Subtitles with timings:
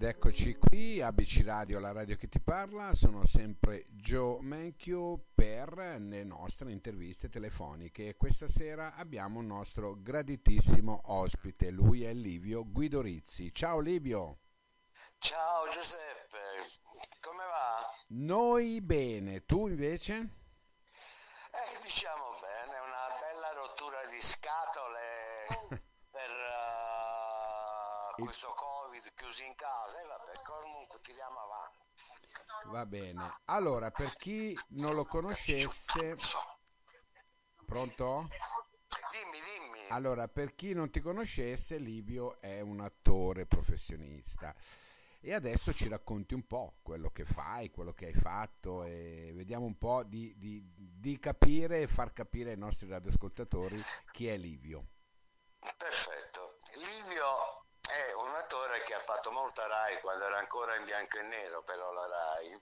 [0.00, 5.74] Ed eccoci qui, ABC Radio, la radio che ti parla, sono sempre Joe Menchio per
[5.74, 12.64] le nostre interviste telefoniche e questa sera abbiamo un nostro graditissimo ospite, lui è Livio
[12.66, 13.52] Guidorizzi.
[13.52, 14.38] Ciao Livio!
[15.18, 16.38] Ciao Giuseppe,
[17.20, 17.94] come va?
[18.14, 20.14] Noi bene, tu invece?
[20.16, 26.30] Eh, diciamo bene, una bella rottura di scatole per
[28.16, 28.48] uh, questo
[29.10, 31.78] Covid chiusi in casa e vabbè, comunque tiriamo avanti.
[32.66, 36.16] Va bene, allora per chi non lo conoscesse,
[37.64, 38.28] pronto?
[39.10, 39.88] Dimmi, dimmi.
[39.88, 44.54] Allora, per chi non ti conoscesse, Livio è un attore professionista
[45.22, 49.66] e adesso ci racconti un po' quello che fai, quello che hai fatto e vediamo
[49.66, 54.86] un po' di, di, di capire e far capire ai nostri radioascoltatori chi è Livio.
[55.76, 56.56] Perfetto.
[56.76, 57.59] Livio
[58.50, 62.06] attore che ha fatto molta Rai quando era ancora in bianco e nero, però la
[62.08, 62.60] Rai.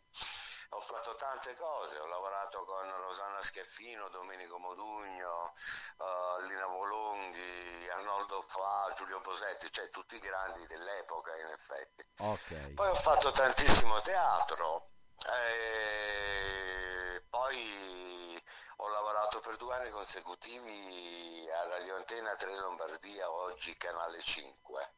[0.72, 5.50] Ho fatto tante cose, ho lavorato con Rosanna Schiaffino, Domenico Modugno,
[5.96, 12.06] uh, Lina Volonghi, Arnoldo Fa, Giulio Bosetti, cioè tutti i grandi dell'epoca in effetti.
[12.18, 12.74] Ok.
[12.74, 14.88] Poi ho fatto tantissimo teatro,
[15.24, 18.44] e poi
[18.76, 24.90] ho lavorato per due anni consecutivi a Radio Antena 3 Lombardia, oggi Canale 5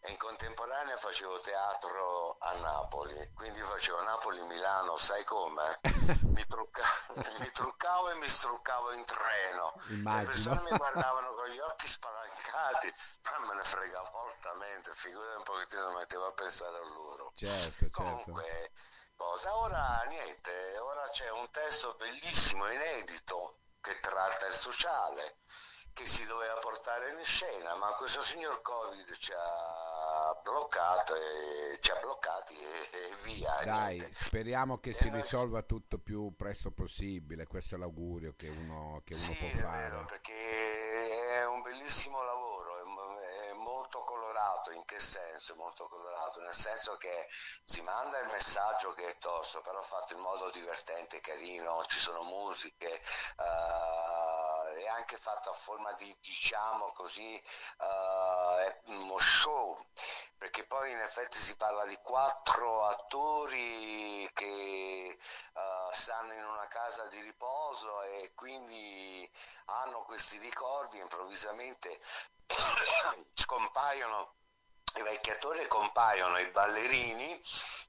[0.00, 5.80] e in contemporanea facevo teatro a Napoli, quindi facevo Napoli-Milano, sai come?
[6.34, 6.82] Mi, trucca-
[7.40, 10.20] mi truccavo e mi struccavo in treno, Immagino.
[10.20, 15.42] le persone mi guardavano con gli occhi spalancati, ma me ne frega fortemente, figurati un
[15.42, 17.32] pochettino, mettevo a pensare a loro.
[17.34, 17.90] Certo, certo.
[17.90, 18.70] Comunque,
[19.16, 19.56] cosa?
[19.56, 25.36] Ora niente, ora c'è un testo bellissimo, inedito, che tratta il sociale,
[25.92, 29.87] che si doveva portare in scena, ma questo signor Covid ci ha
[30.42, 33.60] bloccato e ci ha bloccati e, e via.
[33.64, 34.14] Dai, niente.
[34.14, 39.22] speriamo che si risolva tutto più presto possibile, questo è l'augurio che uno, che uno
[39.24, 39.88] Sì, può fare.
[39.88, 45.88] vero, perché è un bellissimo lavoro, è, è molto colorato, in che senso è molto
[45.88, 46.40] colorato?
[46.40, 47.26] Nel senso che
[47.64, 52.22] si manda il messaggio che è tosto, però fatto in modo divertente, carino, ci sono
[52.22, 59.76] musiche, eh, è anche fatto a forma di, diciamo così, eh, uno show,
[60.38, 65.18] perché poi in effetti si parla di quattro attori che eh,
[65.92, 69.28] stanno in una casa di riposo e quindi
[69.66, 72.00] hanno questi ricordi improvvisamente
[73.34, 74.34] scompaiono
[74.94, 77.40] i vecchi attori compaiono i ballerini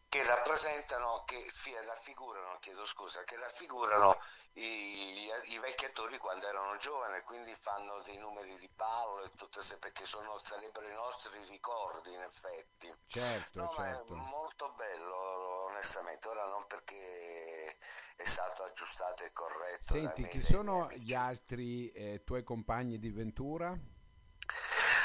[0.09, 4.19] che rappresentano, che fi- raffigurano, chiedo scusa, che raffigurano
[4.53, 9.61] i, i vecchi attori quando erano giovani, quindi fanno dei numeri di ballo e tutte
[9.61, 12.91] se perché sono, sarebbero i nostri ricordi in effetti.
[13.05, 14.15] Certo, No, ma è certo.
[14.15, 17.77] molto bello, onestamente, ora non perché
[18.15, 19.93] è stato aggiustato e corretto.
[19.93, 23.77] Senti, chi sono gli altri eh, tuoi compagni di ventura?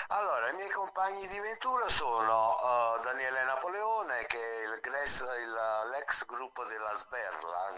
[0.08, 6.94] Allora, i miei compagni di ventura sono uh, Daniele Napoleone, che il- l'ex gruppo della
[6.96, 7.70] Sberla,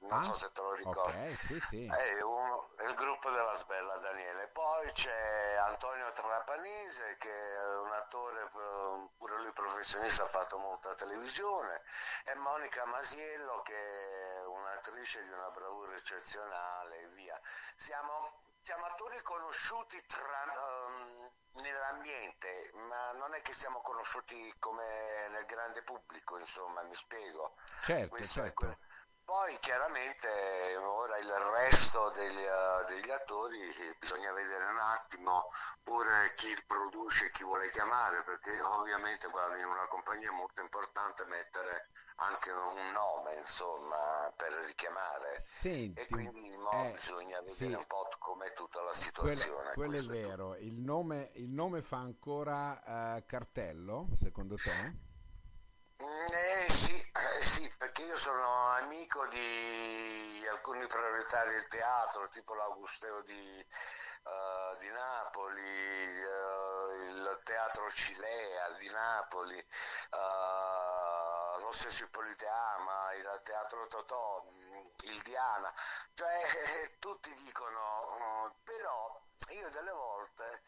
[0.00, 1.16] non Ah, so se te lo ricordi.
[1.30, 1.86] Ok, sì, sì.
[1.86, 4.48] È, uno- è il gruppo della Sberla, Daniele.
[4.48, 10.94] Poi c'è Antonio Trapanese, che è un attore, eh, pure lui professionista, ha fatto molta
[10.94, 11.82] televisione,
[12.24, 17.38] e Monica Masiello, che è un'attrice di una bravura eccezionale, e via.
[17.76, 21.30] Siamo, siamo attori conosciuti tra, ehm,
[21.62, 27.54] nell'ambiente, ma non è che siamo conosciuti come nel grande pubblico, insomma, mi spiego.
[27.82, 28.76] Certo, Questo certo.
[29.26, 30.28] Poi chiaramente
[30.78, 35.48] ora il resto degli, eh, degli attori eh, bisogna vedere un attimo
[35.82, 41.24] pure chi produce, chi vuole chiamare, perché ovviamente quando in una compagnia è molto importante
[41.26, 45.40] mettere anche un nome, insomma, per richiamare.
[45.40, 49.72] Senti, E quindi mo eh, bisogna vedere sì, un po' com'è tutta la quello, situazione.
[49.72, 50.54] quello è questo è vero.
[50.56, 54.94] Il nome, il nome fa ancora eh, cartello, secondo te?
[56.02, 62.54] Mm, Eh sì, eh sì, perché io sono amico di alcuni prioritari del teatro, tipo
[62.54, 69.66] l'Augusteo di, eh, di Napoli, eh, il Teatro Cilea di Napoli, eh,
[71.60, 74.44] lo stesso Politeama, il Teatro Totò,
[75.04, 75.72] il Diana,
[76.14, 76.40] cioè
[76.98, 80.62] tutti dicono, però io delle volte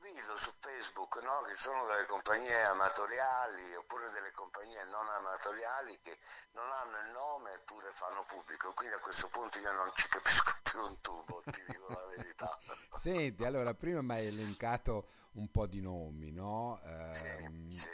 [0.00, 6.18] vedo su Facebook no, che sono delle compagnie amatoriali oppure delle compagnie non amatoriali che
[6.52, 10.52] non hanno il nome eppure fanno pubblico, quindi a questo punto io non ci capisco
[10.62, 12.58] più un tubo, ti dico la verità.
[12.90, 16.80] Senti, allora, prima mi hai elencato un po' di nomi, no?
[17.10, 17.88] Sì, Ehm, sì.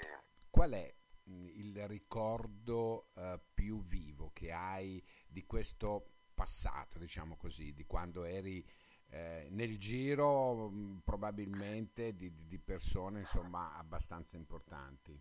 [0.50, 0.94] qual è
[1.28, 8.64] il ricordo uh, più vivo che hai di questo passato, diciamo così, di quando eri
[9.10, 15.18] eh, nel giro mh, probabilmente di, di, persone insomma abbastanza importanti?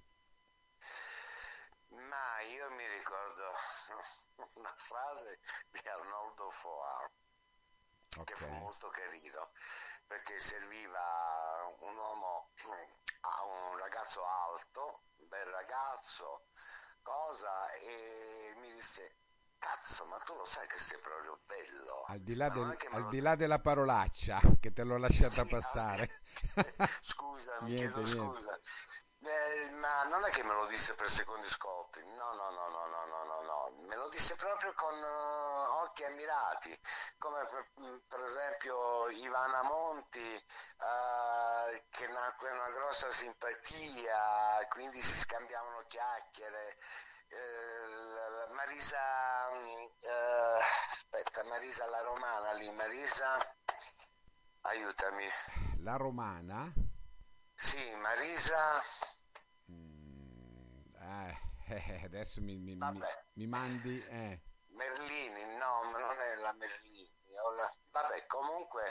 [1.89, 3.49] Ma io mi ricordo
[4.55, 5.39] una frase
[5.69, 7.11] di Arnoldo Foà
[8.17, 8.25] okay.
[8.25, 9.51] che fu molto carino
[10.07, 12.51] perché serviva un uomo
[13.21, 16.47] a un ragazzo alto, un bel ragazzo,
[17.01, 19.17] cosa, e mi disse
[19.65, 22.03] cazzo, ma tu lo sai che sei proprio bello.
[22.07, 23.09] Al di là, del, al lo...
[23.09, 26.21] di là della parolaccia che te l'ho lasciata sì, passare.
[27.01, 28.11] scusa, mi niente, chiedo niente.
[28.11, 28.59] scusa.
[29.25, 32.85] Eh, ma non è che me lo disse per secondi scopi, no, no, no, no,
[32.85, 33.87] no, no, no, no.
[33.87, 36.79] me lo disse proprio con uh, occhi ammirati,
[37.17, 40.45] come per, mm, per esempio Ivana Monti,
[40.77, 46.77] uh, che nacque una grossa simpatia, quindi si scambiavano chiacchiere.
[47.31, 48.99] Uh, Marisa,
[50.91, 53.37] aspetta, Marisa la romana lì, Marisa,
[54.61, 55.25] aiutami.
[55.79, 56.71] La romana?
[57.53, 58.81] Sì, Marisa
[61.69, 62.99] eh, eh, adesso mi, mi, mi,
[63.33, 64.03] mi mandi...
[64.09, 64.41] Eh.
[64.67, 67.09] Merlini, no, non è la Merlini.
[67.55, 67.73] La...
[67.91, 68.83] Vabbè, comunque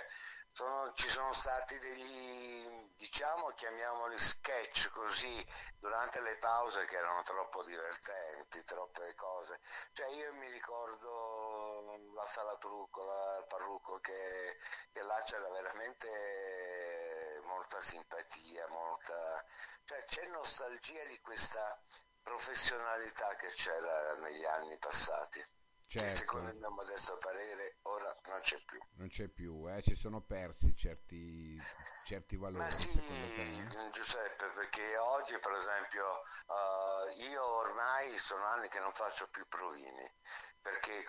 [0.54, 5.44] sono, ci sono stati degli, diciamo, chiamiamoli sketch così,
[5.80, 9.58] durante le pause che erano troppo divertenti, troppe cose.
[9.92, 14.56] Cioè io mi ricordo la sala trucco, la, il parrucco, che,
[14.92, 19.44] che là c'era veramente molta simpatia, molta...
[19.82, 21.80] Cioè c'è nostalgia di questa
[22.22, 25.53] professionalità che c'era negli anni passati.
[25.94, 26.10] Certo.
[26.10, 28.80] Che secondo il mio modesto parere ora non c'è più.
[28.96, 29.80] Non c'è più, eh?
[29.80, 31.56] ci sono persi certi,
[32.04, 32.64] certi valori.
[32.64, 33.90] Ma sì, eh?
[33.92, 36.04] Giuseppe, perché oggi per esempio
[36.46, 40.12] uh, io ormai sono anni che non faccio più provini,
[40.60, 41.04] perché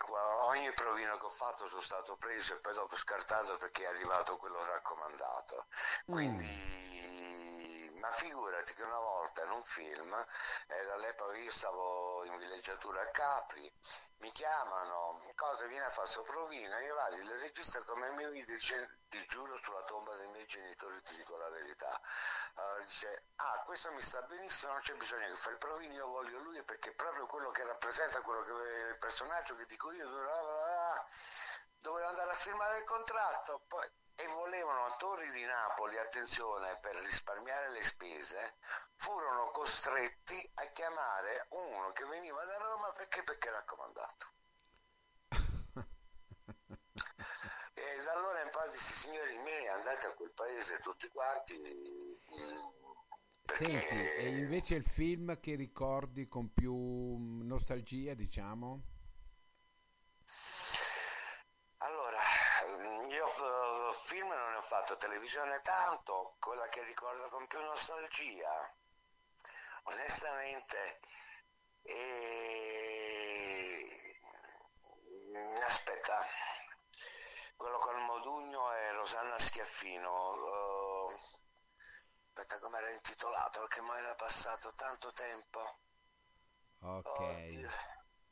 [0.50, 4.36] ogni provino che ho fatto sono stato preso e poi dopo scartato perché è arrivato
[4.36, 5.66] quello raccomandato.
[6.04, 6.44] Quindi...
[6.44, 6.95] Mm
[8.06, 10.26] ma figurati che una volta in un film,
[10.68, 13.72] era all'epoca io stavo in villeggiatura a Capri,
[14.18, 19.24] mi chiamano, cosa viene a fare soprovino, io vado, il regista come mi dice, ti
[19.26, 22.00] giuro sulla tomba dei miei genitori ti dico la verità,
[22.54, 26.06] uh, dice, ah questo mi sta benissimo, non c'è bisogno che fai il provino, io
[26.06, 30.08] voglio lui perché proprio quello che rappresenta quello che il personaggio che dico io,
[31.78, 37.70] dovevo andare a firmare il contratto, poi e volevano attori di Napoli, attenzione, per risparmiare
[37.70, 38.56] le spese,
[38.94, 44.26] furono costretti a chiamare uno che veniva da Roma perché, perché raccomandato.
[47.74, 52.18] e da allora in poi dissi, signori miei, andate a quel paese tutti quanti.
[53.44, 53.64] Perché...
[53.64, 56.74] Senti, e invece il film che ricordi con più
[57.44, 58.94] nostalgia, diciamo?
[64.06, 64.62] film non ne ho
[65.26, 68.72] televisione tanto, quella che ricordo con più nostalgia,
[69.84, 71.00] onestamente,
[71.82, 72.60] e...
[75.64, 76.16] aspetta,
[77.56, 81.10] quello con Modugno e Rosanna Schiaffino, uh...
[82.28, 85.78] aspetta come era intitolato, perché mi era passato tanto tempo.
[86.82, 87.18] Ok.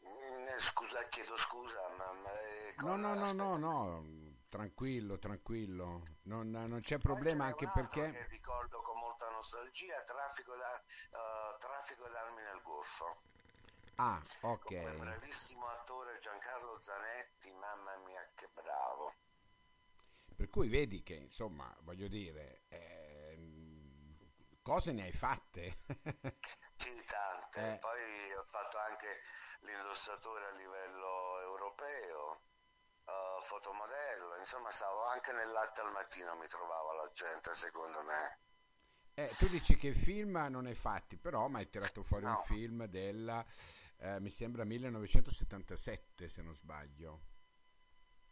[0.07, 2.13] Oh, scusa, chiedo scusa, ma...
[2.13, 2.31] ma
[2.77, 4.24] no, no, no, no, no
[4.55, 8.09] Tranquillo, tranquillo, non, non c'è problema anche perché...
[8.09, 10.81] Che ricordo con molta nostalgia, traffico, da,
[11.11, 13.23] uh, traffico d'armi nel Golfo.
[13.97, 14.65] Ah, ok.
[14.65, 19.13] Come bravissimo attore Giancarlo Zanetti, mamma mia che bravo.
[20.37, 23.37] Per cui vedi che, insomma, voglio dire, eh,
[24.63, 25.75] cose ne hai fatte.
[26.77, 27.73] sì, tante.
[27.73, 27.79] Eh.
[27.81, 29.21] Poi ho fatto anche
[29.63, 32.53] l'indossatore a livello europeo
[33.55, 38.39] fotomodello, insomma stavo anche nel latte al mattino mi trovava la gente secondo me.
[39.15, 42.33] Eh, tu dici che film non hai fatti, però mi hai tirato fuori no.
[42.33, 43.47] un film del,
[43.99, 47.21] eh, mi sembra 1977 se non sbaglio.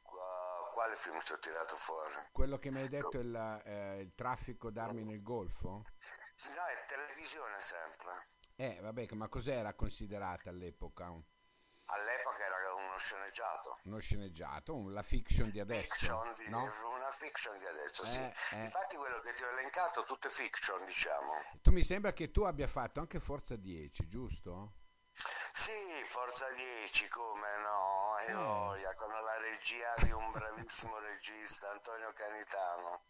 [0.02, 2.14] Uh, quale film ti ho tirato fuori?
[2.32, 5.84] Quello che mi hai detto, il, eh, il traffico d'armi nel Golfo?
[6.34, 8.12] Sì, no, è televisione sempre.
[8.56, 11.14] Eh, vabbè, ma cos'era considerata all'epoca?
[11.92, 12.58] all'epoca era
[13.02, 13.78] sceneggiato.
[13.84, 16.20] Uno sceneggiato, la fiction di adesso.
[16.20, 16.62] Fiction di, no?
[16.62, 18.20] Una fiction di adesso, eh, sì.
[18.20, 18.64] Eh.
[18.64, 21.32] Infatti quello che ti ho elencato, tutte fiction, diciamo.
[21.60, 24.74] Tu mi sembra che tu abbia fatto anche Forza 10, giusto?
[25.52, 25.72] Sì,
[26.06, 28.18] Forza 10, come no?
[28.18, 28.94] E eh.
[28.94, 33.04] con la regia di un bravissimo regista, Antonio Canitano.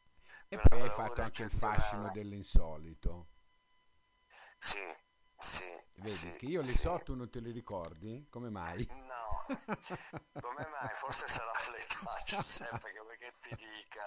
[0.49, 3.29] E poi hai fatto anche il fascino dell'insolito.
[4.59, 4.81] Sì,
[5.43, 5.65] Sì,
[5.97, 6.75] Vedi sì, che io li sì.
[6.75, 8.27] so, tu non te li ricordi?
[8.29, 8.87] Come mai?
[9.09, 9.27] No,
[10.41, 10.95] come mai?
[10.95, 14.03] Forse sarà l'età, Giuseppe, come che ti dica.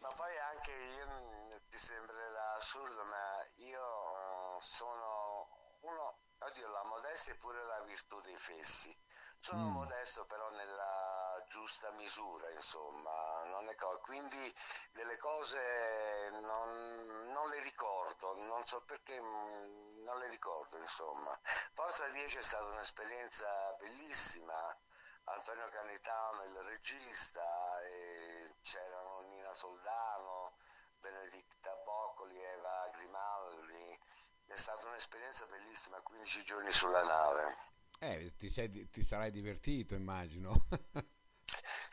[0.00, 5.48] Ma poi anche io, mm, ti sembrerà assurdo, ma io sono
[5.80, 8.94] uno, oddio, la modestia è pure la virtù dei fessi.
[9.38, 9.68] Sono Mm.
[9.68, 14.52] modesto però nella giusta misura, insomma, non è co- quindi
[14.92, 17.15] delle cose non
[17.56, 21.38] le ricordo, non so perché mm, non le ricordo, insomma.
[21.72, 23.46] Forza 10 è stata un'esperienza
[23.78, 24.54] bellissima.
[25.24, 27.42] Antonio Canitano, il regista,
[28.60, 30.54] c'erano Nina Soldano,
[31.00, 33.98] Benedicta Boccoli, Eva Grimaldi.
[34.46, 37.56] È stata un'esperienza bellissima, 15 giorni sulla nave.
[37.98, 40.52] Eh, ti, sei- ti sarai divertito, immagino.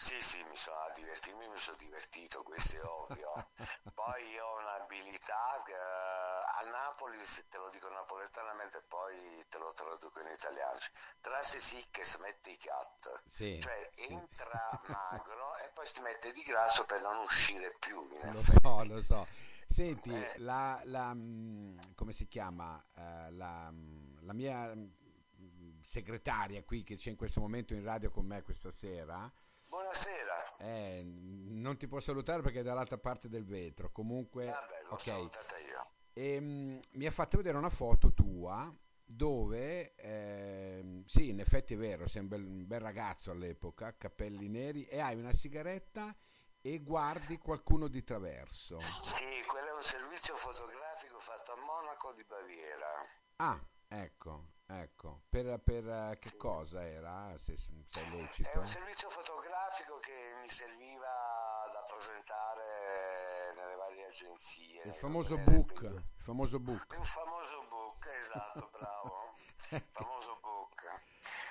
[0.04, 3.32] Sì, sì, mi sono divertito, mi sono divertito, questo è ovvio.
[3.96, 9.58] Poi io ho un'abilità che, eh, a Napoli, se te lo dico napoletanamente, poi te
[9.60, 10.78] lo traduco in italiano.
[11.22, 13.24] Trasi sì che smette i cat.
[13.26, 14.12] Sì, Cioè sì.
[14.12, 18.60] entra magro e poi si mette di grasso per non uscire più, Lo effetti.
[18.62, 19.26] so, lo so.
[19.68, 20.34] Senti, Eh.
[20.40, 22.84] la, la, mm, come si chiama?
[22.96, 28.12] Eh, la, mm, la mia mm, segretaria qui che c'è in questo momento in radio
[28.12, 29.32] con me questa sera,
[29.74, 30.58] Buonasera.
[30.60, 33.92] eh, non ti può salutare perché è dall'altra parte del vetro.
[33.92, 35.00] Comunque, Vabbè, l'ho ok.
[35.00, 35.92] salutata io.
[36.14, 38.72] E, mm, mi ha fatto vedere una foto tua
[39.04, 44.48] dove, ehm, sì, in effetti è vero, sei un bel, un bel ragazzo all'epoca, capelli
[44.48, 46.16] neri e hai una sigaretta
[46.62, 48.78] e guardi qualcuno di traverso.
[48.78, 52.90] Sì, quello è un servizio fotografico fatto a Monaco di Baviera.
[53.38, 55.24] Ah, ecco, ecco.
[55.30, 58.60] Per, per, eh, che cosa era, se, se è È lecito?
[58.60, 64.84] un servizio fotografico che mi serviva da presentare nelle varie agenzie.
[64.84, 66.96] Il famoso book, il famoso book.
[66.98, 69.34] Un famoso book, esatto, bravo.
[69.92, 70.86] famoso book.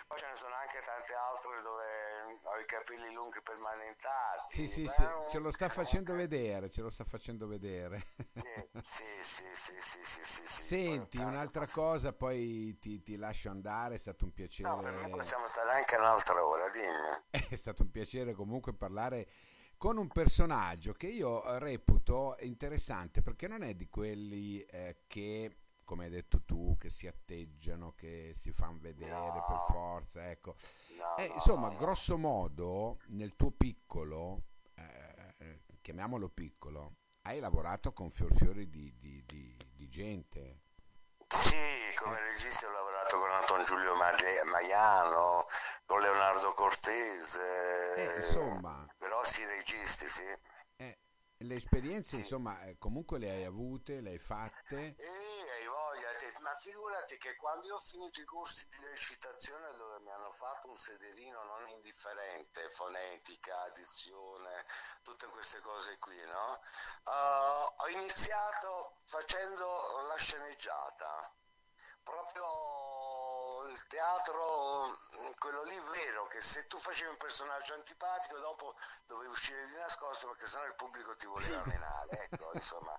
[0.06, 4.52] Poi ce ne sono anche tante altre dove ho i capelli lunghi permanentati.
[4.52, 8.04] Sì, sì, Beh, sì, ce lo sta facendo vedere, ce lo sta facendo vedere.
[8.34, 10.64] Sì, sì, sì, sì, sì, sì, sì, sì.
[10.64, 14.68] Senti, Poi, un'altra cosa, poi ti, ti lascio andare, è stato un piacere.
[14.70, 17.24] No, per me possiamo stare anche un'altra ora, dimmi.
[17.30, 19.28] È stato un piacere comunque parlare
[19.76, 25.56] con un personaggio che io eh, reputo interessante perché non è di quelli eh, che,
[25.84, 29.42] come hai detto tu, che si atteggiano, che si fanno vedere No.
[29.42, 30.54] per forza, ecco.
[30.96, 31.78] No, Eh, insomma, no, no.
[31.78, 39.24] grosso modo, nel tuo piccolo, eh, chiamiamolo piccolo, hai lavorato con fior fiori di, di-
[39.24, 40.60] di- di gente.
[41.28, 41.56] Sì,
[41.96, 45.44] come regista ho lavorato con Anton Giulio Maiano,
[45.86, 50.22] con Leonardo Cortese, Eh, insomma, grossi registi, sì.
[50.76, 50.98] eh,
[51.38, 52.18] le esperienze, Sì.
[52.18, 54.76] insomma, eh, comunque le hai avute, le hai fatte.
[54.76, 54.96] E te-
[56.42, 60.68] ma figurati che quando io ho finito i corsi di recitazione dove mi hanno fatto
[60.68, 64.64] un sederino non indifferente, fonetica, dizione,
[65.02, 66.60] tutte queste cose qui, no?
[67.04, 71.32] Uh, ho iniziato facendo la sceneggiata,
[72.02, 74.98] proprio il teatro,
[75.38, 78.74] quello lì vero, che se tu facevi un personaggio antipatico dopo
[79.06, 82.98] dovevi uscire di nascosto perché sennò il pubblico ti voleva menare, ecco, insomma,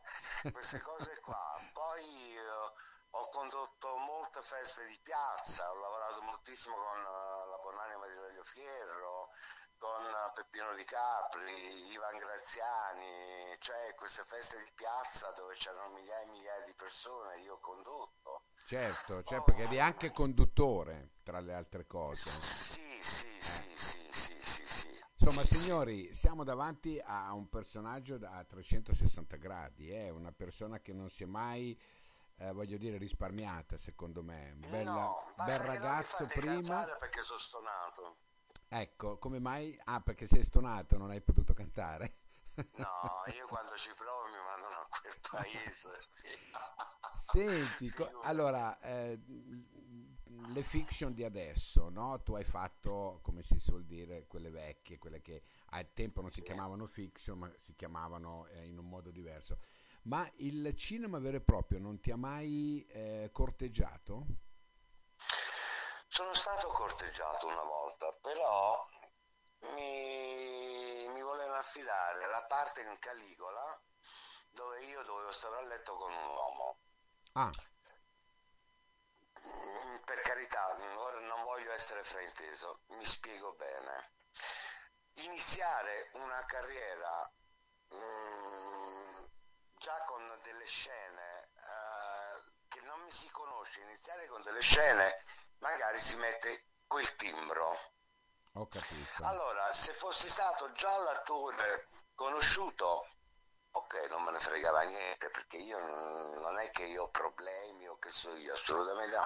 [0.51, 1.59] queste cose qua.
[1.73, 8.08] Poi eh, ho condotto molte feste di piazza, ho lavorato moltissimo con eh, la Buonanima
[8.08, 9.29] di Relio Fierro,
[9.77, 16.27] con eh, Peppino Di Capri, Ivan Graziani, cioè queste feste di piazza dove c'erano migliaia
[16.27, 18.46] e migliaia di persone, io ho condotto.
[18.65, 22.29] Certo, cioè perché eri anche conduttore, tra le altre cose.
[22.29, 25.01] Sì, sì, sì, sì, sì, sì, sì.
[25.17, 25.62] Insomma, Sì, sì.
[25.62, 31.10] signori, siamo davanti a un personaggio da- a 360 gradi, è una persona che non
[31.10, 31.77] si è mai,
[32.37, 34.51] eh, voglio dire, risparmiata, secondo me.
[34.51, 36.85] Un bel, No, bel ragazzo prima.
[36.97, 38.17] perché sono stonato.
[38.69, 39.77] Ecco, come mai?
[39.85, 42.21] Ah, perché sei stonato, non hai potuto cantare.
[42.77, 45.89] No, io quando ci provo mi mandano a quel paese.
[47.15, 49.19] Senti, co- allora, eh,
[50.53, 52.21] le fiction di adesso, no?
[52.21, 56.41] Tu hai fatto, come si suol dire, quelle vecchie, quelle che al tempo non si
[56.41, 59.57] chiamavano fiction, ma si chiamavano eh, in un modo diverso.
[60.03, 64.25] Ma il cinema vero e proprio non ti ha mai eh, corteggiato?
[66.07, 68.79] Sono stato corteggiato una volta, però
[69.74, 73.81] mi, mi volevano affidare la parte in Caligola
[74.51, 76.77] dove io dovevo stare a letto con un uomo.
[77.33, 77.51] Ah,
[79.45, 84.12] Mm, Per carità, ora non voglio essere frainteso, mi spiego bene.
[85.25, 87.31] Iniziare una carriera
[87.93, 89.25] mm,
[89.83, 95.21] già con delle scene eh, che non si conosce, iniziare con delle scene,
[95.57, 97.77] magari si mette quel timbro.
[98.53, 99.27] Ho capito.
[99.27, 103.09] Allora, se fossi stato già l'attore conosciuto,
[103.75, 107.98] ok, non me ne fregava niente perché io non è che io ho problemi o
[107.98, 109.25] che so io, assolutamente no.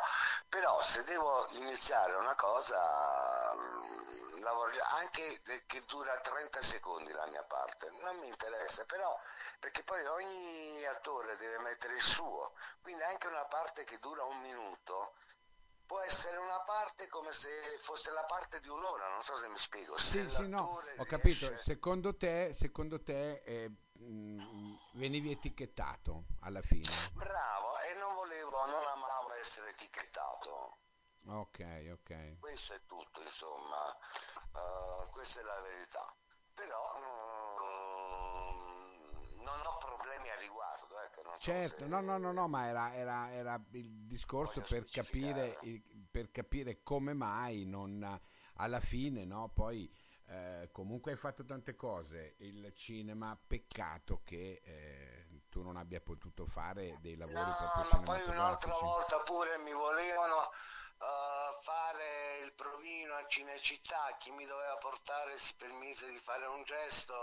[0.49, 4.45] Però se devo iniziare una cosa, mm,
[4.97, 9.13] anche che dura 30 secondi la mia parte, non mi interessa, però
[9.59, 14.39] perché poi ogni attore deve mettere il suo, quindi anche una parte che dura un
[14.41, 15.15] minuto
[15.85, 17.49] può essere una parte come se
[17.79, 19.97] fosse la parte di un'ora, non so se mi spiego.
[19.97, 21.05] Sì, sì, no, ho riesce...
[21.05, 21.57] capito.
[21.57, 23.71] Secondo te, secondo te eh,
[24.07, 26.89] mh, venivi etichettato alla fine?
[27.13, 30.77] Bravo, e non volevo, non amavo essere etichettato.
[31.27, 32.39] Ok, ok.
[32.39, 33.97] Questo è tutto, insomma,
[34.53, 36.15] uh, questa è la verità.
[36.53, 36.81] Però...
[36.95, 37.87] Um,
[39.47, 40.99] non ho problemi a riguardo.
[40.99, 45.57] Ecco, certo, so no, no, no, no, ma era, era, era il discorso per capire,
[46.11, 48.03] per capire, come mai non
[48.55, 49.49] alla fine, no?
[49.49, 49.89] Poi
[50.29, 56.45] eh, comunque hai fatto tante cose, il cinema, peccato che eh, tu non abbia potuto
[56.45, 60.51] fare dei lavori no, proprio ma poi un'altra volta pure mi volevano
[60.99, 66.63] Uh, fare il provino a Cinecittà, chi mi doveva portare si permise di fare un
[66.63, 67.13] gesto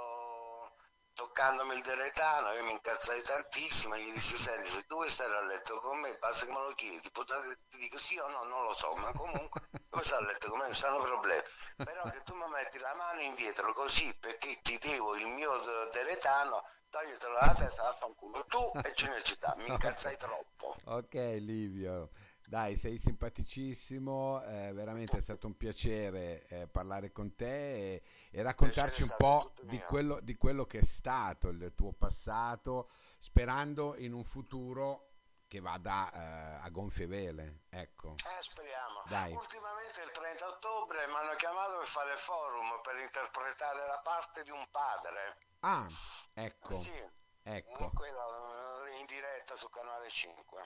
[1.14, 5.44] toccandomi il deretano, io mi incazzai tantissimo, gli dissi senti se tu vuoi stare a
[5.44, 8.75] letto con me basta che me lo chiedi, ti dico sì o no, non lo
[8.75, 11.42] so, ma comunque come stai a letto con me non sono problemi,
[11.76, 15.56] però che tu mi metti la mano indietro così perché ti devo il mio
[15.92, 20.76] deretano, toglietelo dalla testa, vaffanculo tu e Cinecittà, mi incazzai troppo.
[20.87, 22.11] Ok Livio.
[22.46, 28.42] Dai, sei simpaticissimo, eh, veramente è stato un piacere eh, parlare con te e, e
[28.42, 32.86] raccontarci un po' di quello, di quello, che è stato il tuo passato,
[33.18, 35.08] sperando in un futuro
[35.48, 37.62] che vada eh, a gonfie vele.
[37.71, 38.12] Ecco.
[38.12, 39.04] Eh, speriamo.
[39.06, 39.32] Dai.
[39.32, 44.42] Ultimamente il 30 ottobre mi hanno chiamato per fare il forum per interpretare la parte
[44.42, 45.38] di un padre.
[45.60, 45.86] Ah,
[46.34, 46.76] ecco.
[46.78, 47.10] Sì,
[47.42, 47.90] ecco.
[47.95, 50.62] Quello in diretta su Canale 5.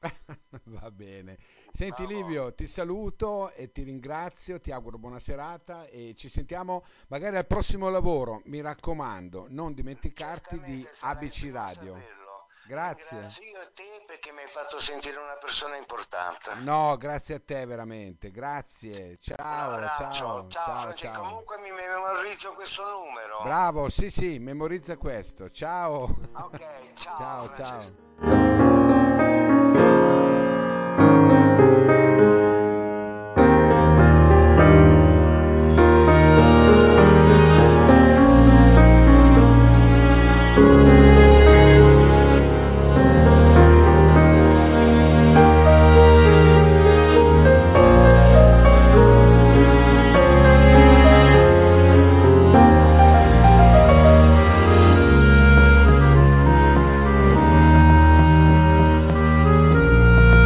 [0.70, 1.36] Va bene.
[1.72, 7.36] Senti Livio, ti saluto e ti ringrazio, ti auguro buona serata e ci sentiamo magari
[7.36, 8.42] al prossimo lavoro.
[8.44, 12.20] Mi raccomando, non dimenticarti di ABC Radio.
[12.64, 13.18] Grazie.
[13.18, 16.54] Grazie io a te perché mi hai fatto sentire una persona importante.
[16.60, 18.30] No, grazie a te veramente.
[18.30, 19.18] Grazie.
[19.18, 21.22] Ciao, ciao, ciao, ciao, ciao.
[21.22, 23.40] Comunque mi memorizzo questo numero.
[23.42, 25.50] Bravo, sì, sì, memorizza questo.
[25.50, 26.02] Ciao.
[26.34, 27.16] Ok, ciao.
[27.16, 28.51] ciao, ciao.